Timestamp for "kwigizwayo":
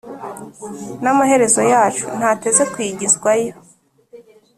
2.71-3.53